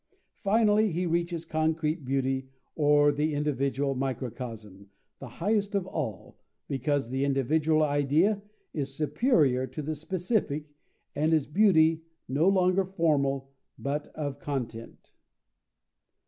[0.39, 4.89] Finally he reaches concrete beauty, or the individual microcosm,
[5.19, 8.41] the highest of all, because the individual idea
[8.73, 10.65] is superior to the specific,
[11.15, 15.13] and is beauty, no longer formal, but of content.